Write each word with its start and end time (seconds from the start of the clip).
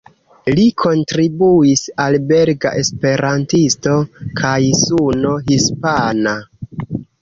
Li 0.59 0.63
kontribuis 0.83 1.83
al 2.07 2.17
"Belga 2.33 2.73
Esperantisto" 2.81 3.97
kaj 4.43 4.59
"Suno 4.85 5.39
Hispana". 5.55 6.39